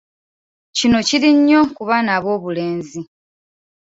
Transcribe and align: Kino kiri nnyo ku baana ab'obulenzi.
Kino 0.77 0.99
kiri 1.07 1.29
nnyo 1.37 1.61
ku 1.75 1.81
baana 1.89 2.11
ab'obulenzi. 2.17 3.01